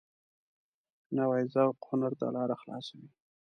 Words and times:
نوی 1.17 1.43
ذوق 1.53 1.77
هنر 1.89 2.13
ته 2.19 2.27
لاره 2.35 2.55
خلاصوي 2.61 3.07